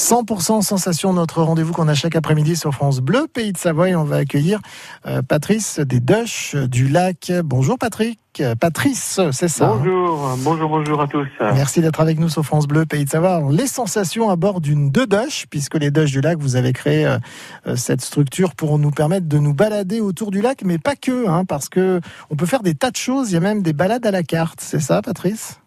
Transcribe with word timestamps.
100% 0.00 0.62
sensation, 0.62 1.12
notre 1.12 1.42
rendez-vous 1.42 1.74
qu'on 1.74 1.86
a 1.86 1.92
chaque 1.92 2.16
après-midi 2.16 2.56
sur 2.56 2.72
France 2.72 3.00
Bleu, 3.00 3.26
Pays 3.30 3.52
de 3.52 3.58
Savoie. 3.58 3.90
Et 3.90 3.94
on 3.94 4.04
va 4.04 4.16
accueillir 4.16 4.58
euh, 5.06 5.20
Patrice 5.20 5.78
des 5.78 6.00
Dush 6.00 6.56
du 6.56 6.88
lac. 6.88 7.30
Bonjour 7.44 7.78
Patrick. 7.78 8.18
Patrice, 8.58 9.20
c'est 9.32 9.48
ça. 9.48 9.68
hein 9.68 9.76
bonjour, 9.76 10.34
bonjour, 10.38 10.70
bonjour 10.70 11.02
à 11.02 11.06
tous. 11.06 11.28
Merci 11.40 11.82
d'être 11.82 12.00
avec 12.00 12.18
nous 12.18 12.30
sur 12.30 12.44
France 12.46 12.66
Bleu, 12.66 12.86
Pays 12.86 13.04
de 13.04 13.10
Savoie. 13.10 13.42
les 13.50 13.66
sensations 13.66 14.30
à 14.30 14.36
bord 14.36 14.62
d'une 14.62 14.90
deux 14.90 15.06
Dush, 15.06 15.44
puisque 15.50 15.74
les 15.74 15.90
Dush 15.90 16.12
du 16.12 16.22
lac, 16.22 16.38
vous 16.38 16.56
avez 16.56 16.72
créé 16.72 17.06
euh, 17.06 17.76
cette 17.76 18.00
structure 18.00 18.54
pour 18.54 18.78
nous 18.78 18.92
permettre 18.92 19.28
de 19.28 19.36
nous 19.38 19.52
balader 19.52 20.00
autour 20.00 20.30
du 20.30 20.40
lac, 20.40 20.62
mais 20.64 20.78
pas 20.78 20.96
que, 20.96 21.28
hein, 21.28 21.44
parce 21.44 21.68
que 21.68 22.00
on 22.30 22.36
peut 22.36 22.46
faire 22.46 22.62
des 22.62 22.74
tas 22.74 22.90
de 22.90 22.96
choses. 22.96 23.32
Il 23.32 23.34
y 23.34 23.36
a 23.36 23.40
même 23.40 23.62
des 23.62 23.74
balades 23.74 24.06
à 24.06 24.10
la 24.10 24.22
carte. 24.22 24.60
C'est 24.62 24.80
ça, 24.80 25.02
Patrice? 25.02 25.60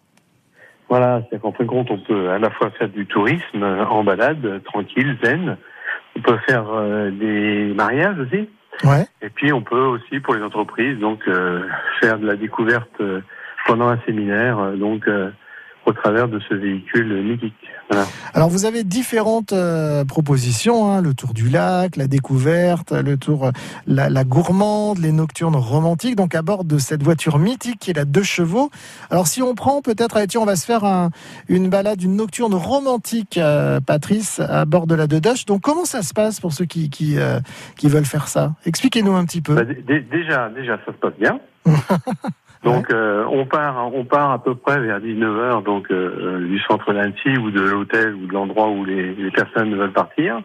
Voilà, 0.93 1.23
c'est 1.31 1.41
qu'en 1.41 1.51
fin 1.51 1.63
de 1.63 1.69
compte, 1.69 1.89
on 1.89 1.97
peut 1.97 2.29
à 2.29 2.37
la 2.37 2.51
fois 2.51 2.69
faire 2.69 2.87
du 2.87 3.07
tourisme 3.07 3.63
en 3.63 4.03
balade, 4.03 4.61
tranquille, 4.63 5.17
zen. 5.23 5.57
On 6.15 6.21
peut 6.21 6.37
faire 6.47 6.65
euh, 6.71 7.09
des 7.09 7.73
mariages 7.73 8.19
aussi. 8.19 8.47
Ouais. 8.83 9.03
Et 9.23 9.29
puis 9.29 9.51
on 9.51 9.63
peut 9.63 9.85
aussi 9.85 10.19
pour 10.19 10.35
les 10.35 10.43
entreprises 10.43 10.99
donc 10.99 11.19
euh, 11.27 11.63
faire 11.99 12.19
de 12.19 12.27
la 12.27 12.35
découverte 12.35 12.91
euh, 13.01 13.21
pendant 13.65 13.87
un 13.89 13.97
séminaire 14.05 14.59
euh, 14.59 14.75
donc 14.75 15.09
au 15.85 15.93
travers 15.93 16.27
de 16.27 16.39
ce 16.47 16.53
véhicule 16.53 17.23
mythique. 17.23 17.53
Voilà. 17.89 18.05
Alors 18.33 18.49
vous 18.49 18.65
avez 18.65 18.83
différentes 18.83 19.53
propositions, 20.07 20.89
hein, 20.89 21.01
le 21.01 21.13
tour 21.13 21.33
du 21.33 21.49
lac, 21.49 21.97
la 21.97 22.07
découverte, 22.07 22.93
le 22.93 23.17
tour 23.17 23.51
la, 23.87 24.09
la, 24.09 24.23
gourmande, 24.23 24.99
les 24.99 25.11
nocturnes 25.11 25.55
romantiques, 25.55 26.15
donc 26.15 26.33
à 26.33 26.41
bord 26.41 26.63
de 26.63 26.77
cette 26.77 27.03
voiture 27.03 27.39
mythique 27.39 27.79
qui 27.79 27.91
est 27.91 27.95
la 27.95 28.05
deux 28.05 28.23
chevaux. 28.23 28.69
Alors 29.09 29.27
si 29.27 29.41
on 29.41 29.53
prend 29.53 29.81
peut-être, 29.81 30.17
on 30.37 30.45
va 30.45 30.55
se 30.55 30.65
faire 30.65 30.85
un, 30.85 31.09
une 31.49 31.69
balade, 31.69 32.01
une 32.01 32.15
nocturne 32.15 32.55
romantique, 32.55 33.39
Patrice, 33.85 34.39
à 34.39 34.65
bord 34.65 34.87
de 34.87 34.95
la 34.95 35.07
deux 35.07 35.19
Dush. 35.19 35.45
Donc 35.45 35.61
comment 35.61 35.85
ça 35.85 36.01
se 36.01 36.13
passe 36.13 36.39
pour 36.39 36.53
ceux 36.53 36.65
qui 36.65 36.89
qui, 36.89 37.17
qui 37.77 37.89
veulent 37.89 38.05
faire 38.05 38.27
ça? 38.27 38.53
Expliquez-nous 38.65 39.13
un 39.13 39.25
petit 39.25 39.41
peu. 39.41 39.55
Bah, 39.55 39.65
déjà, 39.65 40.49
déjà, 40.49 40.77
ça 40.85 40.93
se 40.93 40.97
passe 40.97 41.13
bien. 41.19 41.39
donc, 42.63 42.89
ouais. 42.89 42.95
euh, 42.95 43.25
on 43.29 43.45
part, 43.45 43.93
on 43.93 44.05
part 44.05 44.31
à 44.31 44.41
peu 44.41 44.55
près 44.55 44.79
vers 44.79 45.01
19 45.01 45.29
h 45.29 45.63
donc 45.63 45.91
euh, 45.91 46.39
du 46.47 46.59
centre 46.61 46.93
d'Annecy 46.93 47.37
ou 47.37 47.51
de 47.51 47.61
l'hôtel 47.61 48.15
ou 48.15 48.27
de 48.27 48.33
l'endroit 48.33 48.69
où 48.69 48.85
les, 48.85 49.13
les, 49.13 49.31
personnes 49.31 49.75
veulent 49.75 49.91
partir. 49.91 50.41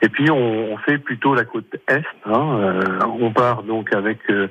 Et 0.00 0.08
puis, 0.08 0.30
on, 0.30 0.72
on 0.72 0.76
fait 0.78 0.98
plutôt 0.98 1.34
la 1.34 1.44
côte 1.44 1.66
est. 1.88 2.02
Hein, 2.26 2.58
euh, 2.60 2.82
on 3.20 3.30
part 3.32 3.62
donc 3.62 3.94
avec 3.94 4.18
euh, 4.30 4.48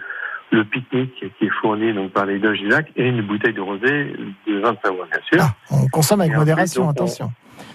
le 0.52 0.64
pique-nique 0.64 1.24
qui 1.38 1.46
est 1.46 1.54
fourni 1.62 1.94
donc 1.94 2.12
par 2.12 2.26
les 2.26 2.40
Doges 2.40 2.60
du 2.60 2.68
lac 2.68 2.88
et 2.96 3.08
une 3.08 3.22
bouteille 3.22 3.54
de 3.54 3.62
rosé 3.62 4.16
de 4.48 4.60
vin 4.60 4.74
de 4.74 4.78
Savoie, 4.84 5.08
bien 5.12 5.22
sûr. 5.32 5.40
Ah, 5.42 5.56
on 5.72 5.88
consomme 5.88 6.22
avec 6.22 6.34
et 6.34 6.38
modération, 6.38 6.84
ensuite, 6.84 6.98
donc, 6.98 7.08
attention. 7.08 7.32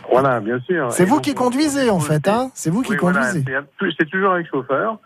On, 0.08 0.12
voilà, 0.12 0.40
bien 0.40 0.60
sûr. 0.60 0.90
C'est 0.92 1.04
vous 1.04 1.20
qui 1.20 1.34
conduisez 1.34 1.90
en 1.90 2.00
fait, 2.00 2.28
hein 2.28 2.50
C'est 2.54 2.70
vous 2.70 2.82
qui 2.82 2.92
oui, 2.92 2.96
conduisez. 2.96 3.42
Voilà, 3.42 3.66
c'est 3.98 4.08
toujours 4.08 4.32
avec 4.32 4.46
chauffeur. 4.48 4.98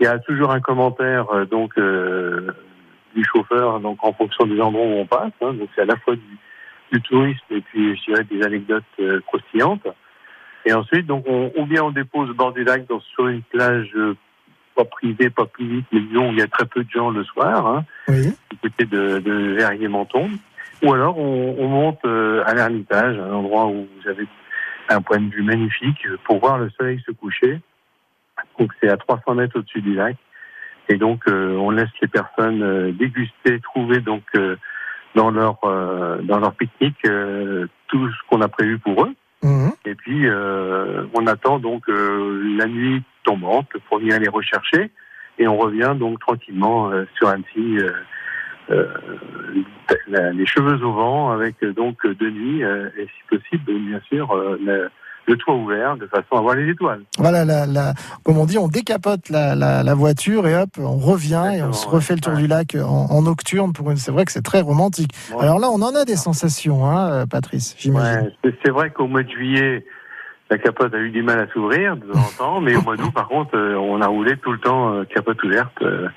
Il 0.00 0.04
y 0.04 0.06
a 0.06 0.18
toujours 0.18 0.50
un 0.50 0.60
commentaire 0.60 1.26
euh, 1.32 1.44
donc 1.44 1.72
euh, 1.78 2.50
du 3.14 3.24
chauffeur 3.24 3.80
donc 3.80 3.98
en 4.02 4.12
fonction 4.12 4.46
des 4.46 4.60
endroits 4.60 4.86
où 4.86 4.98
on 4.98 5.06
passe. 5.06 5.32
Hein, 5.40 5.54
donc 5.54 5.68
c'est 5.74 5.82
à 5.82 5.86
la 5.86 5.96
fois 5.96 6.14
du, 6.16 6.38
du, 6.92 7.00
tourisme 7.02 7.44
et 7.50 7.60
puis 7.60 7.96
je 7.96 8.04
dirais 8.04 8.24
des 8.24 8.42
anecdotes 8.42 8.84
euh, 9.00 9.20
croustillantes. 9.26 9.86
Et 10.64 10.72
ensuite 10.72 11.06
donc 11.06 11.24
on, 11.26 11.52
ou 11.56 11.66
bien 11.66 11.82
on 11.82 11.90
dépose 11.90 12.30
au 12.30 12.34
bord 12.34 12.52
du 12.52 12.64
lac 12.64 12.84
sur 13.14 13.28
une 13.28 13.42
plage 13.42 13.90
euh, 13.96 14.16
pas 14.74 14.84
privée, 14.84 15.28
pas 15.28 15.46
publique, 15.46 15.86
mais 15.92 16.00
disons 16.00 16.30
où 16.30 16.32
il 16.32 16.38
y 16.38 16.42
a 16.42 16.48
très 16.48 16.64
peu 16.64 16.82
de 16.82 16.90
gens 16.90 17.10
le 17.10 17.24
soir, 17.24 17.66
hein, 17.66 17.84
oui. 18.08 18.32
du 18.50 18.56
côté 18.56 18.86
de, 18.86 19.18
de 19.18 19.54
Verrier-Menton. 19.54 20.30
Ou 20.82 20.92
alors 20.94 21.18
on, 21.18 21.56
on 21.58 21.68
monte 21.68 22.04
euh, 22.06 22.42
à 22.46 22.54
l'Ermitage, 22.54 23.18
un 23.18 23.32
endroit 23.32 23.66
où 23.66 23.86
vous 23.86 24.08
avez 24.08 24.26
un 24.88 25.00
point 25.00 25.20
de 25.20 25.30
vue 25.30 25.42
magnifique 25.42 26.06
pour 26.24 26.38
voir 26.38 26.58
le 26.58 26.70
soleil 26.70 27.00
se 27.06 27.12
coucher. 27.12 27.60
Donc 28.58 28.72
c'est 28.80 28.88
à 28.88 28.96
300 28.96 29.34
mètres 29.34 29.58
au-dessus 29.58 29.80
du 29.80 29.94
lac. 29.94 30.16
Et 30.88 30.96
donc 30.96 31.22
euh, 31.28 31.56
on 31.56 31.70
laisse 31.70 31.90
les 32.00 32.08
personnes 32.08 32.62
euh, 32.62 32.92
déguster, 32.92 33.60
trouver 33.60 34.00
donc 34.00 34.22
euh, 34.36 34.56
dans 35.14 35.30
leur 35.30 35.58
dans 36.22 36.38
leur 36.38 36.54
pique-nique 36.54 37.06
tout 37.88 38.08
ce 38.08 38.16
qu'on 38.28 38.40
a 38.40 38.48
prévu 38.48 38.78
pour 38.78 39.04
eux. 39.04 39.14
Mmh. 39.42 39.68
Et 39.84 39.94
puis 39.94 40.26
on 41.12 41.26
attend 41.26 41.58
donc 41.58 41.84
la 41.88 42.66
nuit 42.66 43.02
tombante 43.22 43.68
pour 43.88 43.98
venir 43.98 44.18
les 44.18 44.30
rechercher. 44.30 44.90
Et 45.38 45.46
on 45.46 45.58
revient 45.58 45.94
donc 45.98 46.18
tranquillement 46.20 46.90
sur 47.14 47.28
Annecy. 47.28 47.78
Euh, 48.70 48.86
les 50.32 50.46
cheveux 50.46 50.82
au 50.82 50.92
vent 50.92 51.30
avec 51.30 51.62
donc 51.62 52.06
de 52.06 52.30
nuit 52.30 52.62
et 52.62 53.06
si 53.06 53.36
possible 53.36 53.70
bien 53.70 54.00
sûr 54.08 54.34
le, 54.34 54.88
le 55.26 55.36
toit 55.36 55.54
ouvert 55.54 55.96
de 55.96 56.06
façon 56.06 56.36
à 56.36 56.40
voir 56.40 56.54
les 56.54 56.70
étoiles. 56.70 57.02
Voilà, 57.18 57.44
la, 57.44 57.66
la, 57.66 57.94
comme 58.24 58.38
on 58.38 58.46
dit, 58.46 58.58
on 58.58 58.68
décapote 58.68 59.28
la, 59.28 59.94
voiture 59.94 60.46
et 60.46 60.56
hop, 60.56 60.70
on 60.78 60.96
revient 60.96 61.34
Exactement, 61.34 61.54
et 61.54 61.62
on 61.62 61.72
se 61.72 61.88
refait 61.88 62.14
le 62.14 62.20
tour 62.20 62.34
du 62.34 62.46
lac 62.46 62.74
en, 62.74 63.06
en, 63.10 63.22
nocturne. 63.22 63.72
Pour 63.72 63.90
une... 63.90 63.96
C'est 63.96 64.12
vrai 64.12 64.24
que 64.24 64.32
c'est 64.32 64.42
très 64.42 64.60
romantique. 64.60 65.12
Ouais. 65.32 65.42
Alors 65.42 65.58
là, 65.58 65.68
on 65.70 65.82
en 65.82 65.94
a 65.94 66.04
des 66.04 66.16
sensations, 66.16 66.86
hein, 66.86 67.26
Patrice, 67.26 67.76
j'imagine. 67.78 68.32
Ouais, 68.44 68.54
c'est 68.64 68.70
vrai 68.70 68.90
qu'au 68.90 69.06
mois 69.06 69.22
de 69.22 69.30
juillet, 69.30 69.84
la 70.52 70.58
capote 70.58 70.92
a 70.92 70.98
eu 70.98 71.10
du 71.10 71.22
mal 71.22 71.40
à 71.40 71.46
s'ouvrir 71.50 71.96
de 71.96 72.12
temps 72.12 72.18
en 72.18 72.36
temps, 72.36 72.60
mais 72.60 72.76
au 72.76 72.82
mois 72.82 72.94
d'août, 72.94 73.12
par 73.14 73.26
contre, 73.26 73.56
euh, 73.56 73.74
on 73.74 74.02
a 74.02 74.06
roulé 74.06 74.36
tout 74.36 74.52
le 74.52 74.58
temps 74.58 74.92
euh, 74.92 75.04
capote 75.04 75.42
ouverte, 75.42 75.80
euh, 75.80 76.08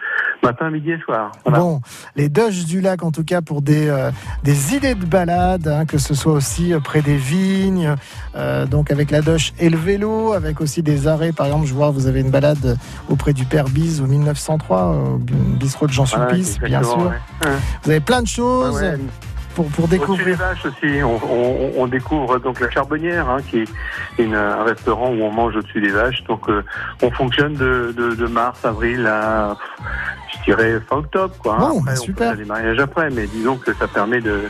matin, 0.46 0.70
midi 0.70 0.92
et 0.92 1.00
soir. 1.00 1.32
Voilà. 1.44 1.60
Bon, 1.60 1.82
les 2.16 2.30
Doges 2.30 2.66
du 2.66 2.82
lac, 2.82 3.04
en 3.04 3.12
tout 3.12 3.24
cas, 3.24 3.42
pour 3.42 3.62
des, 3.62 3.88
euh, 3.88 4.12
des 4.44 4.76
idées 4.76 4.96
de 4.96 5.06
balade, 5.06 5.68
hein, 5.68 5.86
que 5.86 5.98
ce 5.98 6.14
soit 6.14 6.34
aussi 6.34 6.74
près 6.84 7.02
des 7.02 7.18
vignes, 7.18 7.96
euh, 8.36 8.66
donc 8.66 8.92
avec 8.92 9.12
la 9.12 9.22
Doge 9.22 9.54
et 9.60 9.70
le 9.70 9.78
vélo, 9.78 10.34
avec 10.34 10.62
aussi 10.62 10.84
des 10.84 11.08
arrêts. 11.08 11.32
Par 11.32 11.48
exemple, 11.48 11.66
je 11.66 11.74
vois, 11.74 11.90
vous 11.90 12.08
avez 12.08 12.22
une 12.22 12.32
balade 12.32 12.78
auprès 13.10 13.34
du 13.34 13.46
Père 13.46 13.66
Bise 13.66 14.02
au 14.02 14.08
1903, 14.08 14.86
au 14.88 15.18
bistrot 15.18 15.88
de 15.88 15.92
Jean 15.92 16.06
Sulpice, 16.06 16.60
voilà, 16.60 16.80
bien 16.80 16.88
sûr. 16.88 17.08
Ouais. 17.08 17.50
Vous 17.84 17.90
avez 17.92 18.00
plein 18.00 18.22
de 18.22 18.28
choses. 18.28 18.76
Ouais, 18.76 18.98
pour, 19.56 19.66
pour 19.68 19.88
découvrir. 19.88 20.28
les 20.28 20.34
vaches 20.34 20.66
aussi, 20.66 21.02
on, 21.02 21.20
on, 21.26 21.72
on, 21.78 21.88
découvre 21.88 22.38
donc 22.40 22.60
la 22.60 22.70
Charbonnière, 22.70 23.30
hein, 23.30 23.38
qui 23.50 23.60
est 23.60 23.70
une, 24.20 24.36
un 24.36 24.64
restaurant 24.64 25.10
où 25.10 25.24
on 25.24 25.32
mange 25.32 25.56
au-dessus 25.56 25.82
des 25.82 25.92
vaches. 25.92 26.24
Donc 26.26 26.48
euh, 26.50 26.64
on 27.02 27.10
fonctionne 27.12 27.54
de, 27.54 27.94
de, 27.96 28.14
de, 28.14 28.28
mars, 28.28 28.64
avril 28.64 29.08
à, 29.08 29.58
je 30.34 30.44
dirais, 30.44 30.80
fin 30.88 30.98
octobre. 30.98 31.34
Quoi, 31.40 31.58
bon, 31.58 31.80
après, 31.80 31.96
super. 31.96 32.28
On 32.28 32.32
peut 32.32 32.36
faire 32.36 32.38
des 32.38 32.46
mariages 32.46 32.80
après, 32.80 33.10
mais 33.10 33.26
disons 33.28 33.56
que 33.56 33.74
ça 33.74 33.88
permet 33.88 34.22
de, 34.22 34.42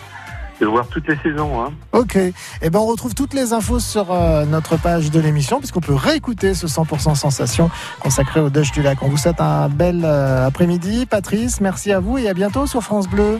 de 0.60 0.66
voir 0.66 0.88
toutes 0.88 1.08
les 1.08 1.18
saisons. 1.18 1.62
Hein. 1.62 1.72
Ok. 1.92 2.16
Et 2.16 2.34
eh 2.62 2.70
ben 2.70 2.80
on 2.80 2.86
retrouve 2.86 3.14
toutes 3.14 3.34
les 3.34 3.54
infos 3.54 3.80
sur 3.80 4.12
euh, 4.12 4.46
notre 4.46 4.78
page 4.78 5.12
de 5.12 5.20
l'émission, 5.20 5.60
puisqu'on 5.60 5.82
peut 5.82 5.96
réécouter 5.96 6.54
ce 6.54 6.68
100% 6.68 7.16
sensation 7.16 7.70
consacré 8.00 8.40
au 8.40 8.50
Dutch 8.50 8.72
du 8.72 8.82
Lac. 8.82 8.98
On 9.02 9.10
vous 9.10 9.18
souhaite 9.18 9.42
un 9.42 9.70
bel 9.70 10.04
euh, 10.04 10.48
après-midi, 10.48 11.06
Patrice. 11.06 11.62
Merci 11.62 11.92
à 11.92 12.00
vous 12.00 12.18
et 12.18 12.28
à 12.28 12.34
bientôt 12.34 12.66
sur 12.68 12.82
France 12.82 13.08
Bleu. 13.08 13.40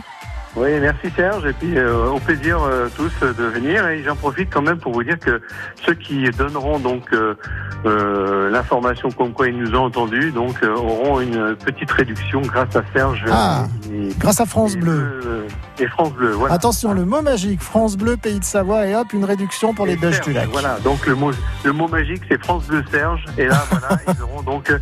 Oui, 0.56 0.70
merci 0.80 1.08
Serge, 1.14 1.44
et 1.44 1.52
puis 1.52 1.76
euh, 1.76 2.08
au 2.08 2.18
plaisir 2.18 2.62
euh, 2.62 2.88
tous 2.96 3.12
de 3.20 3.44
venir. 3.44 3.86
Et 3.88 4.02
j'en 4.02 4.16
profite 4.16 4.48
quand 4.50 4.62
même 4.62 4.78
pour 4.78 4.92
vous 4.92 5.04
dire 5.04 5.18
que 5.18 5.42
ceux 5.84 5.92
qui 5.92 6.30
donneront 6.30 6.78
donc 6.78 7.12
euh, 7.12 8.50
l'information 8.50 9.10
comme 9.10 9.34
quoi 9.34 9.48
ils 9.48 9.58
nous 9.58 9.74
ont 9.74 9.84
entendus, 9.84 10.32
donc 10.32 10.56
auront 10.62 11.20
une 11.20 11.54
petite 11.56 11.90
réduction 11.90 12.40
grâce 12.40 12.74
à 12.74 12.82
Serge. 12.94 13.22
Ah, 13.30 13.66
et, 13.92 14.08
grâce 14.18 14.40
à 14.40 14.46
France 14.46 14.74
et 14.76 14.78
Bleu. 14.78 15.46
et 15.78 15.86
France 15.88 16.12
Bleu, 16.14 16.30
voilà. 16.30 16.54
Attention, 16.54 16.94
le 16.94 17.04
mot 17.04 17.20
magique, 17.20 17.60
France 17.60 17.98
Bleu, 17.98 18.16
Pays 18.16 18.38
de 18.38 18.44
Savoie, 18.44 18.86
et 18.86 18.96
hop, 18.96 19.12
une 19.12 19.24
réduction 19.24 19.74
pour 19.74 19.86
et 19.86 19.94
les 19.94 19.98
Serge, 19.98 20.22
du 20.22 20.32
Lac. 20.32 20.48
Voilà, 20.52 20.78
donc 20.82 21.06
le 21.06 21.14
mot, 21.14 21.32
le 21.64 21.72
mot 21.72 21.86
magique 21.86 22.22
c'est 22.30 22.42
France 22.42 22.66
Bleu 22.66 22.82
Serge, 22.90 23.24
et 23.36 23.46
là 23.46 23.62
voilà, 23.70 24.00
ils 24.08 24.22
auront 24.22 24.42
donc... 24.42 24.72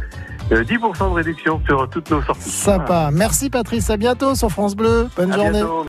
10% 0.51 1.11
de 1.11 1.15
réduction 1.15 1.61
sur 1.67 1.89
toutes 1.89 2.11
nos 2.11 2.23
sorties. 2.23 2.51
Sympa. 2.51 3.11
Merci 3.13 3.51
Patrice, 3.51 3.91
à 3.91 3.97
bientôt 3.97 4.35
sur 4.35 4.51
France 4.51 4.77
Bleu. 4.77 5.09
Bonne 5.17 5.33
à 5.33 5.37
journée. 5.37 5.61
Bientôt. 5.61 5.83